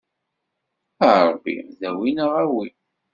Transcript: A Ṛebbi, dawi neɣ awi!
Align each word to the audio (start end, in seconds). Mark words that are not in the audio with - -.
A 1.07 1.09
Ṛebbi, 1.27 1.55
dawi 1.79 2.09
neɣ 2.15 2.31
awi! 2.41 2.67